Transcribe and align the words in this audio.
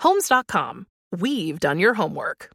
Homes.com. 0.00 0.86
We've 1.18 1.60
done 1.60 1.78
your 1.78 1.94
homework. 1.94 2.50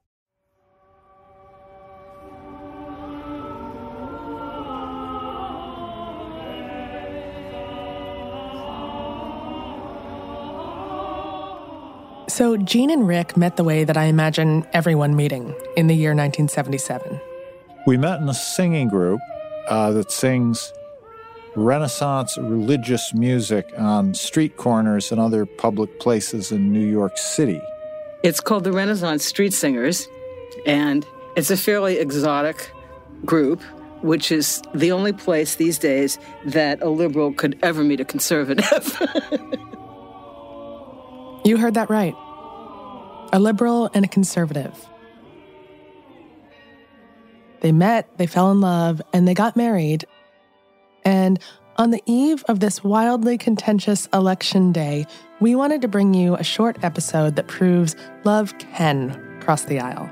So, 12.28 12.58
Jean 12.58 12.90
and 12.90 13.08
Rick 13.08 13.38
met 13.38 13.56
the 13.56 13.64
way 13.64 13.84
that 13.86 13.96
I 13.96 14.06
imagine 14.06 14.66
everyone 14.74 15.16
meeting 15.16 15.56
in 15.78 15.88
the 15.88 15.94
year 15.94 16.10
1977. 16.10 17.22
We 17.86 17.96
met 17.96 18.20
in 18.20 18.28
a 18.28 18.34
singing 18.34 18.90
group 18.90 19.22
uh, 19.70 19.92
that 19.92 20.12
sings 20.12 20.74
Renaissance 21.56 22.38
religious 22.38 23.14
music 23.14 23.68
on 23.78 24.14
street 24.14 24.58
corners 24.58 25.12
and 25.12 25.22
other 25.22 25.46
public 25.46 26.00
places 26.00 26.52
in 26.52 26.74
New 26.74 26.86
York 26.86 27.18
City. 27.18 27.62
It's 28.24 28.40
called 28.40 28.64
the 28.64 28.72
Renaissance 28.72 29.24
Street 29.24 29.54
Singers, 29.54 30.08
and 30.66 31.06
it's 31.36 31.52
a 31.52 31.58
fairly 31.58 31.98
exotic 31.98 32.72
group, 33.24 33.62
which 34.02 34.32
is 34.32 34.62
the 34.74 34.92
only 34.92 35.14
place 35.14 35.56
these 35.56 35.78
days 35.78 36.18
that 36.46 36.82
a 36.82 36.90
liberal 36.90 37.34
could 37.34 37.58
ever 37.64 37.84
meet 37.84 38.00
a 38.00 38.06
conservative. 38.06 39.02
You 41.46 41.58
heard 41.58 41.76
that 41.76 41.92
right. 41.92 42.16
A 43.32 43.40
liberal 43.40 43.88
and 43.94 44.04
a 44.04 44.08
conservative. 44.08 44.90
They 47.62 47.72
met, 47.72 48.10
they 48.18 48.26
fell 48.26 48.52
in 48.52 48.62
love, 48.62 49.00
and 49.14 49.28
they 49.28 49.36
got 49.36 49.56
married. 49.56 50.06
And 51.06 51.40
on 51.78 51.92
the 51.92 52.02
eve 52.06 52.44
of 52.48 52.60
this 52.60 52.84
wildly 52.84 53.38
contentious 53.38 54.08
election 54.12 54.72
day, 54.72 55.06
we 55.40 55.56
wanted 55.56 55.82
to 55.84 55.88
bring 55.88 56.14
you 56.14 56.36
a 56.36 56.44
short 56.44 56.78
episode 56.84 57.36
that 57.36 57.48
proves 57.48 57.96
love 58.24 58.58
can 58.58 59.40
cross 59.42 59.64
the 59.64 59.80
aisle. 59.80 60.10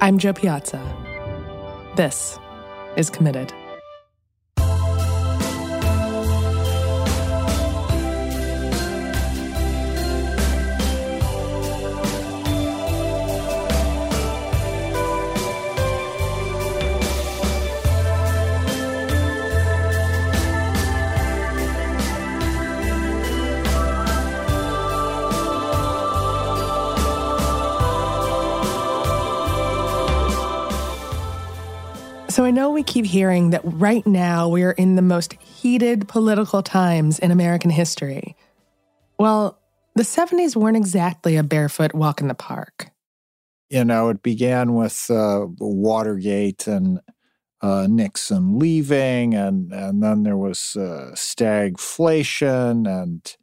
I'm 0.00 0.18
Jo 0.18 0.32
Piazza. 0.32 0.80
This 1.96 2.38
is 2.96 3.10
Committed. 3.10 3.52
So 32.38 32.44
I 32.44 32.52
know 32.52 32.70
we 32.70 32.84
keep 32.84 33.04
hearing 33.04 33.50
that 33.50 33.62
right 33.64 34.06
now 34.06 34.48
we 34.48 34.62
are 34.62 34.70
in 34.70 34.94
the 34.94 35.02
most 35.02 35.32
heated 35.42 36.06
political 36.06 36.62
times 36.62 37.18
in 37.18 37.32
American 37.32 37.68
history. 37.68 38.36
Well, 39.18 39.58
the 39.96 40.04
70s 40.04 40.54
weren't 40.54 40.76
exactly 40.76 41.34
a 41.34 41.42
barefoot 41.42 41.94
walk 41.94 42.20
in 42.20 42.28
the 42.28 42.36
park. 42.36 42.90
You 43.70 43.84
know, 43.84 44.10
it 44.10 44.22
began 44.22 44.74
with 44.74 45.10
uh, 45.10 45.46
Watergate 45.58 46.68
and 46.68 47.00
uh, 47.60 47.88
Nixon 47.90 48.56
leaving, 48.56 49.34
and, 49.34 49.72
and 49.72 50.00
then 50.00 50.22
there 50.22 50.36
was 50.36 50.76
uh, 50.76 51.10
stagflation, 51.14 52.86
and 52.86 53.36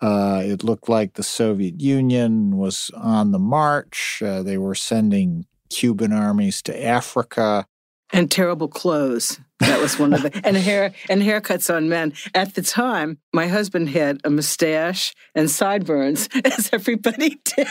uh, 0.00 0.42
it 0.44 0.62
looked 0.62 0.88
like 0.88 1.14
the 1.14 1.24
Soviet 1.24 1.80
Union 1.80 2.56
was 2.56 2.92
on 2.94 3.32
the 3.32 3.40
march. 3.40 4.22
Uh, 4.24 4.44
they 4.44 4.58
were 4.58 4.76
sending 4.76 5.44
Cuban 5.70 6.12
armies 6.12 6.62
to 6.62 6.84
Africa. 6.86 7.66
And 8.12 8.30
terrible 8.30 8.68
clothes. 8.68 9.38
That 9.60 9.80
was 9.80 9.98
one 9.98 10.12
of 10.12 10.22
the 10.22 10.40
and 10.44 10.56
hair 10.56 10.92
and 11.08 11.20
haircuts 11.20 11.74
on 11.74 11.88
men. 11.88 12.12
At 12.34 12.54
the 12.54 12.62
time, 12.62 13.18
my 13.32 13.48
husband 13.48 13.88
had 13.90 14.20
a 14.24 14.30
mustache 14.30 15.14
and 15.34 15.50
sideburns, 15.50 16.28
as 16.44 16.70
everybody 16.72 17.40
did. 17.44 17.68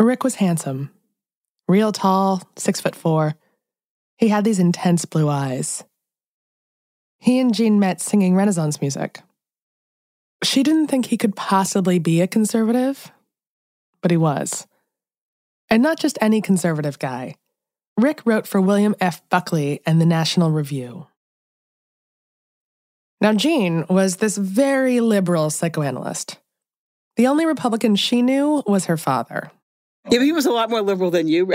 Rick 0.00 0.24
was 0.24 0.36
handsome, 0.36 0.90
real 1.68 1.92
tall, 1.92 2.42
six 2.56 2.80
foot 2.80 2.96
four. 2.96 3.34
He 4.16 4.28
had 4.28 4.44
these 4.44 4.58
intense 4.58 5.04
blue 5.04 5.28
eyes. 5.28 5.84
He 7.18 7.38
and 7.38 7.54
Jean 7.54 7.78
met 7.78 8.00
singing 8.00 8.34
Renaissance 8.34 8.80
music. 8.80 9.20
She 10.42 10.62
didn't 10.62 10.88
think 10.88 11.06
he 11.06 11.16
could 11.16 11.36
possibly 11.36 11.98
be 11.98 12.20
a 12.20 12.26
conservative, 12.26 13.10
but 14.02 14.10
he 14.10 14.16
was. 14.16 14.66
And 15.70 15.82
not 15.82 15.98
just 15.98 16.18
any 16.20 16.42
conservative 16.42 16.98
guy. 16.98 17.36
Rick 17.96 18.22
wrote 18.24 18.46
for 18.46 18.60
William 18.60 18.94
F. 19.00 19.26
Buckley 19.28 19.80
and 19.86 20.00
the 20.00 20.06
National 20.06 20.50
Review. 20.50 21.06
Now, 23.20 23.32
Jean 23.32 23.86
was 23.88 24.16
this 24.16 24.36
very 24.36 25.00
liberal 25.00 25.48
psychoanalyst. 25.50 26.38
The 27.16 27.28
only 27.28 27.46
Republican 27.46 27.94
she 27.96 28.20
knew 28.20 28.62
was 28.66 28.86
her 28.86 28.96
father. 28.96 29.50
Yeah, 30.10 30.18
but 30.18 30.24
he 30.24 30.32
was 30.32 30.46
a 30.46 30.50
lot 30.50 30.68
more 30.68 30.82
liberal 30.82 31.10
than 31.10 31.28
you. 31.28 31.50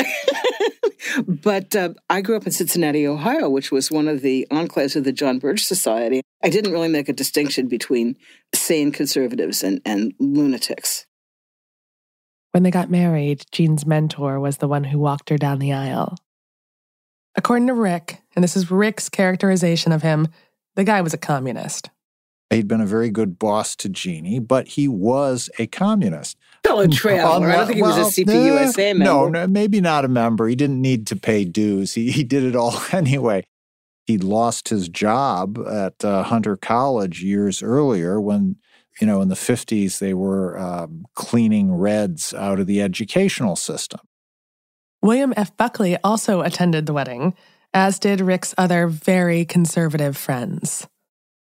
but 1.28 1.76
uh, 1.76 1.94
I 2.10 2.22
grew 2.22 2.38
up 2.38 2.46
in 2.46 2.52
Cincinnati, 2.52 3.06
Ohio, 3.06 3.50
which 3.50 3.72
was 3.72 3.92
one 3.92 4.08
of 4.08 4.22
the 4.22 4.48
enclaves 4.50 4.96
of 4.96 5.04
the 5.04 5.12
John 5.12 5.38
Birch 5.38 5.66
Society. 5.66 6.22
I 6.42 6.50
didn't 6.50 6.72
really 6.72 6.88
make 6.88 7.10
a 7.10 7.14
distinction 7.14 7.68
between 7.68 8.16
sane 8.56 8.92
conservatives 8.92 9.62
and, 9.62 9.82
and 9.86 10.14
lunatics. 10.20 11.06
When 12.52 12.64
they 12.64 12.72
got 12.72 12.90
married, 12.90 13.46
Jean's 13.52 13.86
mentor 13.86 14.40
was 14.40 14.58
the 14.58 14.68
one 14.68 14.86
who 14.86 14.98
walked 14.98 15.30
her 15.30 15.38
down 15.38 15.60
the 15.60 15.74
aisle. 15.74 16.18
According 17.36 17.68
to 17.68 17.74
Rick, 17.74 18.22
and 18.36 18.44
this 18.44 18.56
is 18.56 18.72
Rick's 18.72 19.10
characterization 19.10 19.92
of 19.92 20.02
him, 20.02 20.28
the 20.76 20.84
guy 20.84 21.02
was 21.02 21.14
a 21.14 21.18
communist. 21.18 21.90
He'd 22.50 22.68
been 22.68 22.82
a 22.82 22.86
very 22.86 23.12
good 23.12 23.38
boss 23.38 23.76
to 23.78 23.90
Jeannie, 23.90 24.40
but 24.40 24.70
he 24.70 24.88
was 24.88 25.50
a 25.60 25.68
communist. 25.68 26.36
Fellow 26.64 26.88
traveler. 26.88 27.50
I 27.50 27.58
don't 27.58 27.68
think 27.68 27.78
he 27.78 27.84
was 27.84 28.18
a 28.18 28.24
CPUSA 28.24 28.98
member. 28.98 29.04
No, 29.04 29.30
no, 29.30 29.48
maybe 29.48 29.80
not 29.82 30.04
a 30.04 30.08
member. 30.08 30.48
He 30.48 30.56
didn't 30.56 30.82
need 30.82 31.06
to 31.08 31.16
pay 31.16 31.46
dues. 31.46 31.94
He, 31.94 32.12
he 32.12 32.24
did 32.24 32.44
it 32.44 32.56
all 32.56 32.82
anyway. 32.92 33.44
He 34.08 34.18
lost 34.18 34.70
his 34.70 34.90
job 34.90 35.60
at 35.60 36.04
uh, 36.04 36.24
Hunter 36.24 36.58
College 36.58 37.22
years 37.22 37.62
earlier 37.62 38.20
when, 38.20 38.56
you 39.00 39.06
know, 39.06 39.22
in 39.22 39.28
the 39.28 39.36
50s, 39.36 40.00
they 40.00 40.16
were 40.16 40.58
um, 40.58 41.06
cleaning 41.14 41.72
Reds 41.72 42.34
out 42.34 42.60
of 42.60 42.66
the 42.66 42.82
educational 42.82 43.56
system. 43.56 44.00
William 45.02 45.34
F. 45.38 45.56
Buckley 45.56 45.98
also 46.04 46.42
attended 46.42 46.86
the 46.86 46.94
wedding, 46.94 47.34
as 47.74 48.00
did 48.00 48.20
Rick's 48.20 48.54
other 48.58 48.88
very 48.88 49.46
conservative 49.46 50.18
friends. 50.18 50.88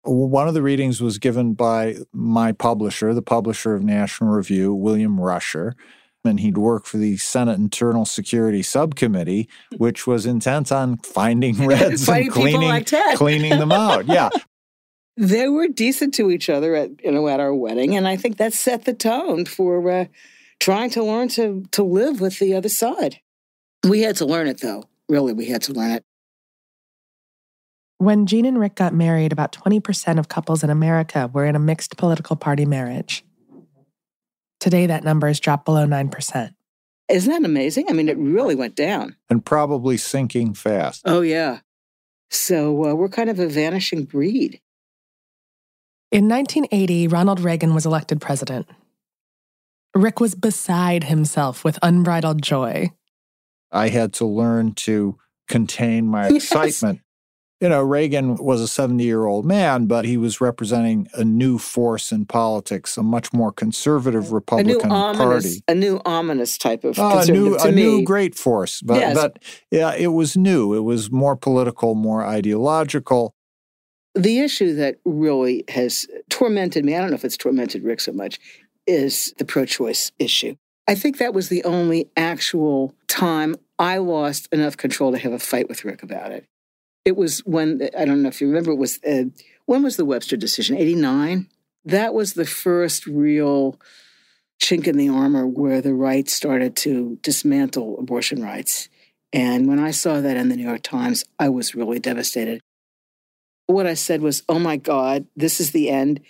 One 0.04 0.48
of 0.48 0.54
the 0.54 0.62
readings 0.62 1.00
was 1.00 1.18
given 1.18 1.54
by 1.54 1.96
my 2.12 2.52
publisher, 2.52 3.14
the 3.14 3.22
publisher 3.22 3.74
of 3.74 3.82
National 3.82 4.30
Review, 4.30 4.74
William 4.74 5.20
Rusher. 5.20 5.74
And 6.24 6.38
he'd 6.38 6.58
worked 6.58 6.86
for 6.86 6.98
the 6.98 7.16
Senate 7.16 7.58
Internal 7.58 8.04
Security 8.04 8.62
Subcommittee, 8.62 9.48
which 9.76 10.06
was 10.06 10.24
intent 10.24 10.70
on 10.70 10.98
finding 10.98 11.66
Reds 11.66 12.08
and 12.08 12.30
cleaning, 12.30 12.68
like 12.68 12.86
Ted. 12.86 13.16
cleaning 13.16 13.58
them 13.58 13.72
out. 13.72 14.06
Yeah. 14.06 14.30
They 15.18 15.46
were 15.46 15.68
decent 15.68 16.14
to 16.14 16.30
each 16.30 16.48
other 16.48 16.74
at 16.74 16.90
you 17.04 17.12
know 17.12 17.28
at 17.28 17.38
our 17.38 17.54
wedding, 17.54 17.94
and 17.94 18.08
I 18.08 18.16
think 18.16 18.38
that 18.38 18.54
set 18.54 18.86
the 18.86 18.94
tone 18.94 19.44
for 19.44 19.90
uh, 19.90 20.04
trying 20.58 20.88
to 20.90 21.04
learn 21.04 21.28
to 21.28 21.64
to 21.72 21.82
live 21.82 22.22
with 22.22 22.38
the 22.38 22.54
other 22.54 22.70
side. 22.70 23.20
We 23.86 24.00
had 24.02 24.16
to 24.16 24.26
learn 24.26 24.46
it, 24.46 24.60
though. 24.60 24.84
Really, 25.08 25.32
we 25.32 25.46
had 25.46 25.62
to 25.62 25.72
learn 25.72 25.92
it. 25.92 26.04
When 27.98 28.26
Jean 28.26 28.44
and 28.44 28.58
Rick 28.58 28.74
got 28.74 28.94
married, 28.94 29.32
about 29.32 29.52
20% 29.52 30.18
of 30.18 30.28
couples 30.28 30.64
in 30.64 30.70
America 30.70 31.30
were 31.32 31.46
in 31.46 31.54
a 31.54 31.60
mixed 31.60 31.96
political 31.96 32.34
party 32.34 32.64
marriage. 32.64 33.24
Today, 34.58 34.86
that 34.86 35.04
number 35.04 35.28
has 35.28 35.38
dropped 35.40 35.64
below 35.64 35.86
9%. 35.86 36.54
Isn't 37.08 37.30
that 37.30 37.44
amazing? 37.44 37.86
I 37.88 37.92
mean, 37.92 38.08
it 38.08 38.16
really 38.16 38.54
went 38.54 38.74
down. 38.74 39.16
And 39.28 39.44
probably 39.44 39.96
sinking 39.96 40.54
fast. 40.54 41.02
Oh, 41.04 41.20
yeah. 41.20 41.60
So 42.30 42.84
uh, 42.86 42.94
we're 42.94 43.08
kind 43.08 43.28
of 43.28 43.38
a 43.38 43.46
vanishing 43.46 44.04
breed. 44.04 44.60
In 46.10 46.28
1980, 46.28 47.08
Ronald 47.08 47.40
Reagan 47.40 47.74
was 47.74 47.86
elected 47.86 48.20
president. 48.20 48.66
Rick 49.94 50.20
was 50.20 50.34
beside 50.34 51.04
himself 51.04 51.64
with 51.64 51.78
unbridled 51.82 52.42
joy. 52.42 52.90
I 53.72 53.88
had 53.88 54.12
to 54.14 54.26
learn 54.26 54.74
to 54.74 55.18
contain 55.48 56.06
my 56.06 56.28
Yes. 56.30 56.44
excitement. 56.44 57.00
You 57.60 57.68
know, 57.68 57.80
Reagan 57.82 58.34
was 58.38 58.60
a 58.60 58.66
70 58.66 59.04
year 59.04 59.24
old 59.24 59.44
man, 59.46 59.86
but 59.86 60.04
he 60.04 60.16
was 60.16 60.40
representing 60.40 61.06
a 61.14 61.24
new 61.24 61.58
force 61.58 62.10
in 62.10 62.26
politics, 62.26 62.96
a 62.96 63.04
much 63.04 63.32
more 63.32 63.52
conservative 63.52 64.24
A 64.24 64.28
new 64.28 64.34
Republican 64.34 64.90
ominous, 64.90 65.18
Party. 65.44 65.64
a 65.68 65.74
new 65.76 66.00
ominous 66.04 66.58
type 66.58 66.82
of 66.82 66.98
Oh, 66.98 67.20
a 67.20 67.26
new, 67.26 67.56
a 67.56 67.66
me. 67.70 67.82
new 67.82 68.02
great 68.02 68.34
force, 68.34 68.82
but 68.82 68.96
Yes. 68.96 69.14
but 69.14 69.38
yeah, 69.70 69.94
it 69.94 70.08
was 70.08 70.36
new. 70.36 70.74
It 70.74 70.80
was 70.80 71.12
more 71.12 71.36
political, 71.36 71.94
more 71.94 72.24
ideological. 72.26 73.32
the 74.14 74.40
issue 74.40 74.74
that 74.74 74.96
really 75.04 75.64
has 75.68 76.06
tormented 76.28 76.84
me, 76.84 76.96
I 76.96 77.00
don't 77.00 77.10
know 77.10 77.14
if 77.14 77.24
it's 77.24 77.36
tormented 77.36 77.82
Rick 77.84 78.00
so 78.00 78.12
much, 78.12 78.38
is 78.88 79.32
the 79.38 79.44
pro 79.44 79.64
choice 79.66 80.10
issue. 80.18 80.56
I 80.88 80.94
think 80.94 81.18
that 81.18 81.34
was 81.34 81.48
the 81.48 81.64
only 81.64 82.10
actual 82.16 82.94
time 83.08 83.56
I 83.78 83.98
lost 83.98 84.48
enough 84.52 84.76
control 84.76 85.12
to 85.12 85.18
have 85.18 85.32
a 85.32 85.38
fight 85.38 85.68
with 85.68 85.84
Rick 85.84 86.02
about 86.02 86.32
it. 86.32 86.46
It 87.04 87.16
was 87.16 87.40
when, 87.40 87.88
I 87.96 88.04
don't 88.04 88.22
know 88.22 88.28
if 88.28 88.40
you 88.40 88.48
remember, 88.48 88.72
it 88.72 88.78
was, 88.78 89.00
uh, 89.04 89.24
when 89.66 89.82
was 89.82 89.96
the 89.96 90.04
Webster 90.04 90.36
decision? 90.36 90.76
89? 90.76 91.48
That 91.84 92.14
was 92.14 92.34
the 92.34 92.44
first 92.44 93.06
real 93.06 93.80
chink 94.60 94.86
in 94.86 94.96
the 94.96 95.08
armor 95.08 95.46
where 95.46 95.80
the 95.80 95.94
right 95.94 96.28
started 96.28 96.76
to 96.76 97.18
dismantle 97.22 97.98
abortion 97.98 98.42
rights. 98.42 98.88
And 99.32 99.66
when 99.66 99.80
I 99.80 99.90
saw 99.90 100.20
that 100.20 100.36
in 100.36 100.48
the 100.48 100.56
New 100.56 100.66
York 100.66 100.82
Times, 100.82 101.24
I 101.38 101.48
was 101.48 101.74
really 101.74 101.98
devastated 101.98 102.60
what 103.72 103.86
I 103.86 103.94
said 103.94 104.20
was, 104.20 104.42
oh 104.48 104.58
my 104.58 104.76
God, 104.76 105.26
this 105.36 105.60
is 105.60 105.72
the 105.72 105.90
end. 105.90 106.20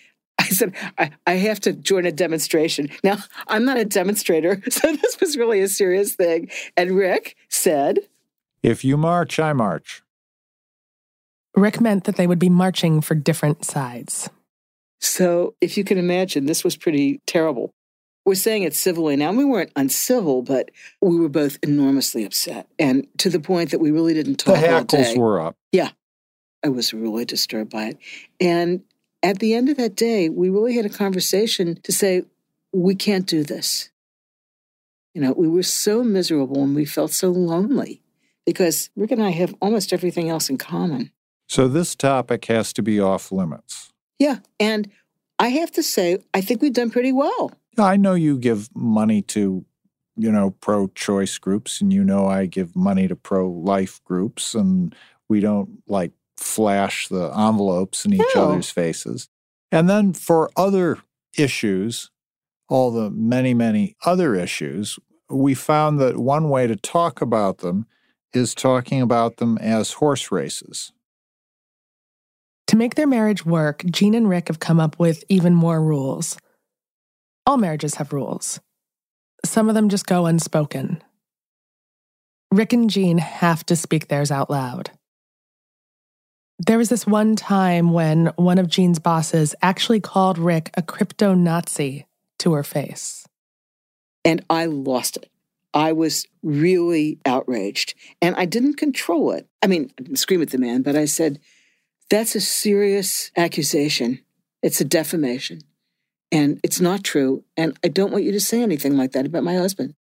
I 0.53 0.55
said, 0.55 0.75
I, 0.99 1.11
I 1.27 1.33
have 1.35 1.61
to 1.61 1.73
join 1.73 2.07
a 2.07 2.13
demonstration. 2.13 2.89
Now, 3.03 3.19
I'm 3.49 3.65
not 3.65 3.77
a 3.79 3.85
demonstrator, 3.85 4.63
so 4.71 4.95
this 4.97 5.19
was 5.21 5.37
really 5.37 5.61
a 5.61 5.69
serious 5.69 6.15
thing. 6.15 6.51
And 6.77 6.93
Rick 6.93 7.37
said, 7.49 8.01
If 8.63 8.85
you 8.85 8.97
march, 8.97 9.39
I 9.39 9.53
march. 9.53 10.03
Rick 11.55 11.81
meant 11.81 12.05
that 12.05 12.17
they 12.17 12.27
would 12.27 12.39
be 12.39 12.49
marching 12.49 13.01
for 13.01 13.15
different 13.15 13.65
sides. 13.65 14.31
so 15.01 15.55
if 15.61 15.77
you 15.77 15.85
can 15.85 15.99
imagine, 15.99 16.47
this 16.47 16.65
was 16.65 16.77
pretty 16.77 17.21
terrible. 17.27 17.71
We're 18.25 18.37
saying 18.37 18.63
it 18.63 18.75
civilly 18.75 19.17
now. 19.17 19.31
And 19.31 19.39
we 19.39 19.45
weren't 19.45 19.73
uncivil, 19.75 20.43
but 20.43 20.71
we 21.01 21.19
were 21.19 21.29
both 21.29 21.59
enormously 21.63 22.25
upset. 22.25 22.69
And 22.79 23.07
to 23.19 23.29
the 23.29 23.41
point 23.41 23.71
that 23.73 23.81
we 23.81 23.91
really 23.91 24.15
didn't 24.15 24.39
The 24.39 24.45
talk 24.45 24.57
all 24.57 24.61
hackles 24.63 25.09
day. 25.09 25.19
were 25.19 25.41
up. 25.41 25.57
Yeah, 25.73 25.91
I 26.65 26.69
was 26.69 26.95
really 26.95 27.25
disturbed 27.25 27.71
by 27.71 27.87
it. 27.87 27.99
And 28.41 28.83
at 29.23 29.39
the 29.39 29.55
end 29.55 29.69
of 29.69 29.77
that 29.77 29.97
day, 29.97 30.29
we 30.29 30.51
really 30.51 30.75
had 30.75 30.87
a 30.87 30.91
conversation 30.91 31.81
to 31.83 31.93
say, 31.93 32.25
we 32.73 32.95
can't 32.95 33.27
do 33.27 33.45
this. 33.45 33.91
You 35.15 35.21
know, 35.21 35.33
we 35.33 35.49
were 35.49 35.63
so 35.63 36.03
miserable 36.03 36.63
and 36.63 36.75
we 36.75 36.85
felt 36.85 37.13
so 37.13 37.31
lonely 37.31 38.01
because 38.47 38.91
Rick 38.97 39.11
and 39.11 39.23
I 39.23 39.31
have 39.31 39.55
almost 39.61 39.93
everything 39.93 40.29
else 40.29 40.49
in 40.49 40.57
common. 40.57 41.11
So 41.49 41.69
this 41.69 41.95
topic 41.95 42.47
has 42.47 42.73
to 42.75 42.83
be 42.83 42.99
off 42.99 43.31
limits. 43.31 43.93
Yeah. 44.19 44.39
And 44.59 44.91
I 45.39 45.49
have 45.49 45.71
to 45.73 45.83
say, 45.83 46.19
I 46.33 46.41
think 46.41 46.63
we've 46.63 46.73
done 46.73 46.91
pretty 46.91 47.13
well. 47.13 47.53
I 47.79 47.97
know 47.97 48.15
you 48.15 48.39
give 48.39 48.69
money 48.75 49.23
to, 49.23 49.65
you 50.17 50.33
know, 50.33 50.51
pro 50.61 50.89
choice 50.89 51.39
groups, 51.39 51.81
and 51.81 51.93
you 51.93 52.05
know 52.05 52.27
I 52.27 52.47
give 52.47 52.77
money 52.77 53.09
to 53.09 53.17
pro 53.17 53.49
life 53.49 54.03
groups, 54.05 54.55
and 54.55 54.95
we 55.29 55.41
don't 55.41 55.83
like 55.87 56.13
flash 56.37 57.09
the 57.09 57.31
envelopes 57.37 58.05
in 58.05 58.15
each 58.15 58.35
No. 58.35 58.51
other's 58.51 58.71
faces. 58.71 59.29
And 59.71 59.89
then 59.89 60.13
for 60.13 60.51
other 60.57 60.99
issues, 61.37 62.11
all 62.69 62.91
the 62.91 63.11
many, 63.11 63.55
many 63.55 63.97
other 64.05 64.35
issues, 64.35 64.99
we 65.31 65.55
found 65.55 65.99
that 66.01 66.19
one 66.19 66.49
way 66.49 66.67
to 66.67 66.77
talk 66.77 67.21
about 67.21 67.59
them 67.59 67.87
is 68.33 68.55
talking 68.55 69.01
about 69.01 69.37
them 69.37 69.59
as 69.59 69.93
horse 69.93 70.31
races. 70.33 70.93
To 72.69 72.77
make 72.77 72.95
their 72.95 73.07
marriage 73.07 73.45
work, 73.45 73.85
Jean 73.87 74.15
and 74.15 74.29
Rick 74.29 74.49
have 74.49 74.61
come 74.61 74.81
up 74.81 74.99
with 74.99 75.25
even 75.29 75.55
more 75.55 75.83
rules. 75.83 76.39
All 77.47 77.59
marriages 77.59 77.97
have 77.97 78.13
rules. 78.13 78.61
Some 79.45 79.69
of 79.69 79.75
them 79.75 79.89
just 79.89 80.07
go 80.07 80.27
unspoken. 80.27 81.03
Rick 82.51 82.73
and 82.73 82.89
Jean 82.89 83.19
have 83.19 83.65
to 83.67 83.77
speak 83.77 84.09
theirs 84.09 84.31
out 84.31 84.49
loud. 84.51 84.91
There 86.65 86.79
was 86.79 86.91
this 86.91 87.09
one 87.09 87.35
time 87.35 87.93
when 87.93 88.27
one 88.37 88.59
of 88.59 88.69
Jean's 88.69 89.01
bosses 89.01 89.53
actually 89.63 89.99
called 89.99 90.39
Rick 90.39 90.71
a 90.77 90.83
crypto 90.83 91.35
Nazi 91.35 92.07
to 92.39 92.53
her 92.53 92.63
face. 92.63 93.27
And 94.25 94.45
I 94.49 94.67
lost 94.67 95.17
it. 95.17 95.29
I 95.75 95.91
was 95.93 96.25
really 96.41 97.19
outraged 97.27 97.95
and 98.21 98.37
I 98.37 98.45
didn't 98.45 98.75
control 98.75 99.33
it. 99.33 99.49
I 99.61 99.67
mean, 99.67 99.93
I 99.99 100.03
didn't 100.03 100.19
scream 100.21 100.41
at 100.41 100.51
the 100.51 100.59
man, 100.59 100.83
but 100.83 100.95
I 100.95 101.07
said, 101.07 101.41
that's 102.09 102.37
a 102.37 102.41
serious 102.41 103.33
accusation. 103.37 104.21
It's 104.63 104.81
a 104.81 104.85
defamation 104.85 105.63
and 106.31 106.61
it's 106.63 106.81
not 106.81 107.03
true. 107.03 107.43
And 107.57 107.77
I 107.83 107.89
don't 107.89 108.13
want 108.13 108.23
you 108.23 108.31
to 108.31 108.41
say 108.41 108.63
anything 108.63 108.97
like 108.97 109.11
that 109.13 109.27
about 109.27 109.43
my 109.43 109.55
husband. 109.55 109.97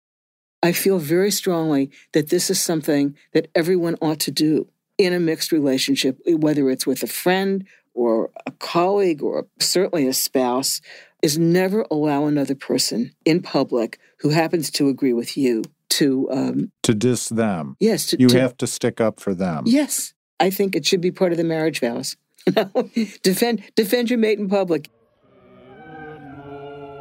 I 0.61 0.73
feel 0.73 0.99
very 0.99 1.31
strongly 1.31 1.93
that 2.15 2.31
this 2.31 2.51
is 2.51 2.61
something 2.61 3.17
that 3.33 3.49
everyone 3.55 3.97
ought 4.01 4.19
to 4.21 4.33
do 4.33 4.67
in 4.99 5.13
a 5.13 5.21
mixed 5.21 5.53
relationship, 5.53 6.19
whether 6.27 6.69
it's 6.71 6.87
with 6.87 7.03
a 7.03 7.07
friend 7.07 7.67
or 7.95 8.31
a 8.47 8.51
colleague 8.53 9.23
or 9.23 9.47
certainly 9.61 10.07
a 10.07 10.13
spouse, 10.13 10.81
is 11.23 11.39
never 11.39 11.85
allow 11.91 12.27
another 12.27 12.55
person 12.55 13.13
in 13.25 13.41
public 13.43 13.99
who 14.21 14.29
happens 14.31 14.71
to 14.71 14.89
agree 14.89 15.13
with 15.13 15.37
you 15.37 15.63
to, 15.91 16.31
um, 16.31 16.71
To 16.83 16.95
diss 16.95 17.29
them, 17.29 17.77
yes, 17.81 18.07
to, 18.07 18.17
you 18.21 18.29
to- 18.29 18.41
have 18.41 18.57
to 18.59 18.67
stick 18.67 19.01
up 19.01 19.21
for 19.21 19.35
them. 19.35 19.65
yes. 19.67 20.13
I 20.41 20.51
think 20.51 20.77
it 20.77 20.87
should 20.87 21.01
be 21.01 21.11
part 21.11 21.33
of 21.33 21.39
the 21.39 21.45
marriage 21.45 21.81
vows. 21.81 22.17
You 22.47 22.53
know, 22.55 22.89
defend 23.25 23.63
defend 23.75 24.09
your 24.11 24.19
mate 24.21 24.39
in 24.39 24.49
public. 24.49 24.89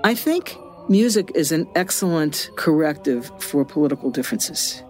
I 0.04 0.14
think 0.16 0.58
music 0.90 1.32
is 1.36 1.52
an 1.52 1.68
excellent 1.76 2.50
corrective 2.56 3.32
for 3.40 3.64
political 3.66 4.10
differences. 4.10 4.84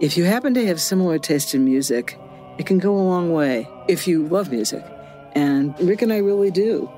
If 0.00 0.16
you 0.16 0.24
happen 0.24 0.54
to 0.54 0.66
have 0.66 0.80
similar 0.80 1.18
taste 1.18 1.54
in 1.54 1.64
music, 1.64 2.18
it 2.60 2.66
can 2.66 2.78
go 2.78 2.94
a 2.94 3.00
long 3.00 3.32
way 3.32 3.66
if 3.88 4.06
you 4.06 4.28
love 4.28 4.50
music. 4.50 4.84
And 5.32 5.74
Rick 5.80 6.02
and 6.02 6.12
I 6.12 6.18
really 6.18 6.50
do. 6.50 6.90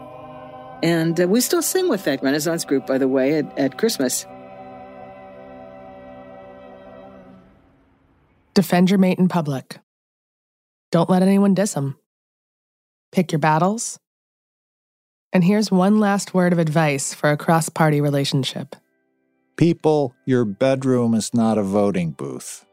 And 0.82 1.20
uh, 1.20 1.28
we 1.28 1.40
still 1.40 1.62
sing 1.62 1.88
with 1.88 2.02
that 2.02 2.20
Renaissance 2.20 2.64
group, 2.64 2.84
by 2.84 2.98
the 2.98 3.06
way, 3.06 3.38
at, 3.38 3.56
at 3.56 3.78
Christmas. 3.78 4.26
Defend 8.54 8.90
your 8.90 8.98
mate 8.98 9.20
in 9.20 9.28
public. 9.28 9.78
Don't 10.90 11.08
let 11.08 11.22
anyone 11.22 11.54
diss 11.54 11.74
him. 11.74 11.96
Pick 13.12 13.30
your 13.30 13.38
battles. 13.38 14.00
And 15.32 15.44
here's 15.44 15.70
one 15.70 16.00
last 16.00 16.34
word 16.34 16.52
of 16.52 16.58
advice 16.58 17.14
for 17.14 17.30
a 17.30 17.36
cross 17.36 17.68
party 17.68 18.00
relationship 18.00 18.74
People, 19.56 20.12
your 20.26 20.44
bedroom 20.44 21.14
is 21.14 21.32
not 21.32 21.56
a 21.56 21.62
voting 21.62 22.10
booth. 22.10 22.66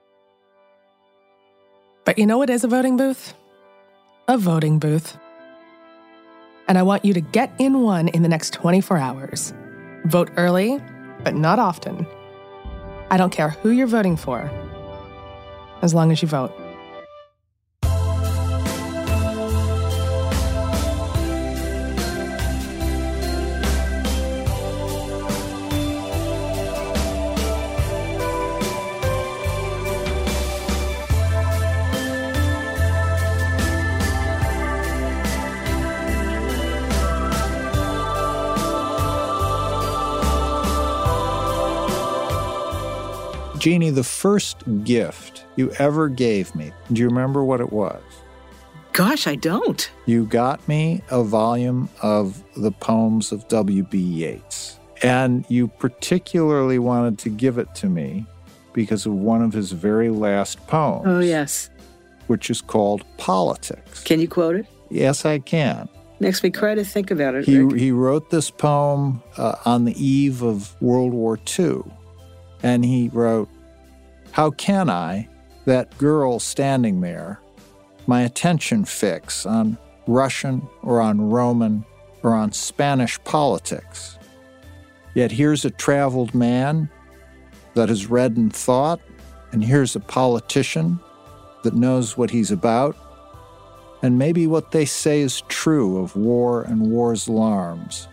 But 2.10 2.18
you 2.18 2.26
know 2.26 2.40
what 2.40 2.50
is 2.50 2.64
a 2.64 2.68
voting 2.68 2.98
booth? 2.98 3.36
A 4.28 4.36
voting 4.36 4.80
booth. 4.80 5.16
And 6.68 6.76
I 6.76 6.82
want 6.82 7.06
you 7.06 7.14
to 7.14 7.22
get 7.22 7.54
in 7.60 7.84
one 7.84 8.08
in 8.08 8.24
the 8.24 8.28
next 8.28 8.52
24 8.52 8.98
hours. 8.98 9.54
Vote 10.06 10.32
early, 10.36 10.82
but 11.24 11.36
not 11.36 11.60
often. 11.60 12.08
I 13.12 13.18
don't 13.18 13.30
care 13.32 13.50
who 13.50 13.70
you're 13.70 13.86
voting 13.86 14.18
for, 14.18 14.50
as 15.84 15.94
long 15.94 16.12
as 16.12 16.24
you 16.24 16.28
vote. 16.28 16.52
Jeannie, 43.60 43.90
the 43.90 44.06
first 44.06 44.64
gift 44.86 45.44
you 45.58 45.72
ever 45.80 46.08
gave 46.08 46.56
me, 46.56 46.72
do 46.94 47.02
you 47.02 47.10
remember 47.10 47.44
what 47.44 47.60
it 47.60 47.74
was? 47.74 48.02
Gosh, 48.94 49.28
I 49.28 49.36
don't. 49.36 49.90
You 50.06 50.26
got 50.26 50.66
me 50.68 51.02
a 51.12 51.24
volume 51.24 51.90
of 52.02 52.42
the 52.56 52.72
poems 52.72 53.32
of 53.32 53.48
W.B. 53.50 53.98
Yeats. 53.98 54.80
And 55.04 55.46
you 55.50 55.68
particularly 55.68 56.80
wanted 56.80 57.20
to 57.20 57.30
give 57.30 57.58
it 57.58 57.74
to 57.76 57.88
me 57.88 58.26
because 58.74 59.06
of 59.06 59.14
one 59.14 59.42
of 59.42 59.54
his 59.54 59.74
very 59.74 60.10
last 60.10 60.66
poems. 60.68 61.04
Oh, 61.06 61.20
yes. 61.20 61.70
Which 62.28 62.50
is 62.50 62.62
called 62.62 63.04
Politics. 63.18 64.04
Can 64.04 64.20
you 64.20 64.28
quote 64.28 64.56
it? 64.56 64.68
Yes, 64.90 65.26
I 65.26 65.40
can. 65.40 65.88
Makes 66.22 66.44
me 66.44 66.50
cry 66.50 66.76
to 66.76 66.84
think 66.84 67.12
about 67.12 67.36
it. 67.36 67.46
He, 67.46 67.60
Rick. 67.60 67.80
he 67.80 67.92
wrote 67.92 68.30
this 68.30 68.50
poem 68.50 69.22
uh, 69.38 69.56
on 69.66 69.86
the 69.86 69.94
eve 70.04 70.42
of 70.42 70.76
World 70.82 71.14
War 71.14 71.40
II. 71.58 71.84
And 72.64 72.84
he 72.84 73.10
wrote, 73.10 73.50
How 74.32 74.52
can 74.52 74.90
I, 74.90 75.28
that 75.66 75.98
girl 75.98 76.40
standing 76.40 77.02
there, 77.02 77.40
my 78.08 78.22
attention 78.22 78.86
fix 78.86 79.46
on 79.46 79.78
Russian 80.08 80.68
or 80.82 81.00
on 81.02 81.30
Roman 81.30 81.86
or 82.24 82.34
on 82.34 82.52
Spanish 82.52 83.22
politics? 83.24 84.18
Yet 85.16 85.32
here's 85.32 85.66
a 85.66 85.72
traveled 85.72 86.34
man 86.34 86.90
that 87.74 87.90
has 87.90 88.08
read 88.08 88.38
and 88.38 88.54
thought, 88.54 89.00
and 89.52 89.64
here's 89.64 89.96
a 89.96 90.00
politician 90.00 91.00
that 91.64 91.74
knows 91.74 92.18
what 92.18 92.30
he's 92.30 92.52
about. 92.52 92.96
And 94.02 94.18
maybe 94.18 94.48
what 94.48 94.72
they 94.72 94.86
say 94.86 95.20
is 95.20 95.42
true 95.50 95.98
of 95.98 96.16
war 96.16 96.62
and 96.64 96.90
war's 96.90 97.28
alarms. 97.28 98.08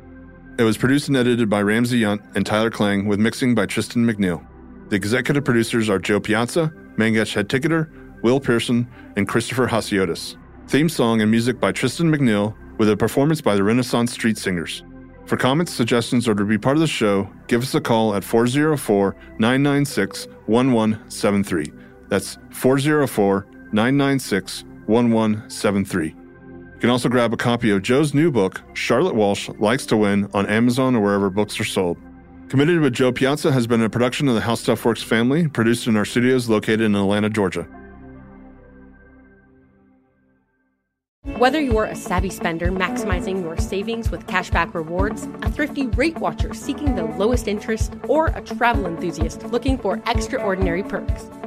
It 0.57 0.63
was 0.63 0.77
produced 0.77 1.07
and 1.07 1.17
edited 1.17 1.49
by 1.49 1.61
Ramsey 1.61 2.01
Yount 2.01 2.35
and 2.35 2.45
Tyler 2.45 2.69
Klang, 2.69 3.07
with 3.07 3.19
mixing 3.19 3.55
by 3.55 3.65
Tristan 3.65 4.05
McNeil. 4.05 4.45
The 4.89 4.95
executive 4.95 5.43
producers 5.43 5.89
are 5.89 5.99
Jo 5.99 6.19
Piazza, 6.19 6.71
Mangesh 6.97 7.35
Hattikudur, 7.35 7.89
Will 8.21 8.39
Pearson, 8.39 8.87
and 9.15 9.27
Christopher 9.27 9.67
Hasiotis. 9.67 10.37
Theme 10.67 10.87
song 10.87 11.21
and 11.21 11.29
music 11.29 11.59
by 11.59 11.71
Tristan 11.71 12.11
McNeil, 12.11 12.55
with 12.77 12.89
a 12.89 12.95
performance 12.95 13.41
by 13.41 13.55
the 13.55 13.63
Renaissance 13.63 14.11
Street 14.11 14.37
Singers. 14.37 14.83
For 15.25 15.37
comments, 15.37 15.73
suggestions, 15.73 16.27
or 16.27 16.35
to 16.35 16.45
be 16.45 16.57
part 16.57 16.77
of 16.77 16.81
the 16.81 16.87
show, 16.87 17.27
give 17.47 17.63
us 17.63 17.73
a 17.73 17.81
call 17.81 18.13
at 18.13 18.23
404 18.23 19.15
996 19.39 20.27
1173. 20.45 21.73
That's 22.09 22.37
404 22.51 23.47
996 23.71 24.63
1173. 24.85 26.07
You 26.07 26.79
can 26.79 26.89
also 26.89 27.09
grab 27.09 27.33
a 27.33 27.37
copy 27.37 27.71
of 27.71 27.81
Jo's 27.81 28.13
new 28.13 28.31
book, 28.31 28.61
Charlotte 28.73 29.15
Walsh 29.15 29.49
Likes 29.59 29.85
to 29.87 29.97
Win, 29.97 30.29
on 30.33 30.45
Amazon 30.47 30.95
or 30.95 31.01
wherever 31.01 31.29
books 31.29 31.59
are 31.59 31.63
sold. 31.63 31.97
Committed 32.49 32.79
with 32.79 32.93
Jo 32.93 33.11
Piazza 33.11 33.51
has 33.51 33.65
been 33.65 33.81
a 33.81 33.89
production 33.89 34.27
of 34.27 34.35
the 34.35 34.41
How 34.41 34.55
Stuff 34.55 34.85
Works 34.85 35.01
family, 35.01 35.47
produced 35.47 35.87
in 35.87 35.97
our 35.97 36.05
studios 36.05 36.47
located 36.47 36.81
in 36.81 36.95
Atlanta, 36.95 37.29
Georgia. 37.29 37.67
Whether 41.37 41.59
you're 41.59 41.85
a 41.85 41.95
savvy 41.95 42.29
spender 42.29 42.71
maximizing 42.71 43.41
your 43.41 43.57
savings 43.57 44.09
with 44.09 44.25
cashback 44.27 44.73
rewards, 44.73 45.27
a 45.41 45.51
thrifty 45.51 45.87
rate 45.87 46.17
watcher 46.17 46.53
seeking 46.53 46.95
the 46.95 47.03
lowest 47.03 47.47
interest, 47.47 47.93
or 48.07 48.27
a 48.27 48.41
travel 48.41 48.85
enthusiast 48.85 49.43
looking 49.47 49.77
for 49.77 50.01
extraordinary 50.07 50.83
perks, 50.83 51.25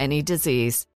any 0.00 0.22
disease. 0.22 0.86